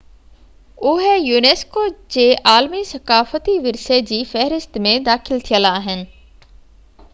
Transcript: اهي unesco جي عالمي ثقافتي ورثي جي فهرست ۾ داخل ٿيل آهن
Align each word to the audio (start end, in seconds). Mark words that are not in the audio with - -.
اهي 0.91 1.17
unesco 1.39 1.81
جي 2.15 2.25
عالمي 2.45 2.81
ثقافتي 2.93 3.57
ورثي 3.67 4.01
جي 4.13 4.21
فهرست 4.31 4.79
۾ 4.89 4.97
داخل 5.11 5.41
ٿيل 5.51 5.73
آهن 5.75 6.05